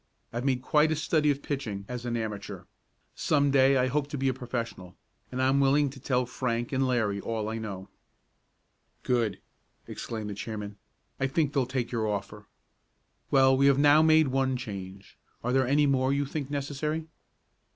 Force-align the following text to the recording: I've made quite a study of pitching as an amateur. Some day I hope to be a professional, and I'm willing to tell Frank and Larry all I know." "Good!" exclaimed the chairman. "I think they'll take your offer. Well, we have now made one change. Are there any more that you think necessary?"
I've 0.33 0.45
made 0.45 0.63
quite 0.63 0.91
a 0.91 0.95
study 0.95 1.29
of 1.29 1.43
pitching 1.43 1.85
as 1.87 2.07
an 2.07 2.17
amateur. 2.17 2.63
Some 3.13 3.51
day 3.51 3.77
I 3.77 3.85
hope 3.85 4.07
to 4.07 4.17
be 4.17 4.29
a 4.29 4.33
professional, 4.33 4.95
and 5.31 5.39
I'm 5.39 5.59
willing 5.59 5.91
to 5.91 5.99
tell 5.99 6.25
Frank 6.25 6.71
and 6.71 6.87
Larry 6.87 7.21
all 7.21 7.47
I 7.49 7.59
know." 7.59 7.87
"Good!" 9.03 9.39
exclaimed 9.87 10.31
the 10.31 10.33
chairman. 10.33 10.77
"I 11.19 11.27
think 11.27 11.53
they'll 11.53 11.67
take 11.67 11.91
your 11.91 12.07
offer. 12.07 12.47
Well, 13.29 13.55
we 13.55 13.67
have 13.67 13.77
now 13.77 14.01
made 14.01 14.29
one 14.29 14.57
change. 14.57 15.19
Are 15.43 15.53
there 15.53 15.67
any 15.67 15.85
more 15.85 16.09
that 16.09 16.15
you 16.15 16.25
think 16.25 16.49
necessary?" 16.49 17.05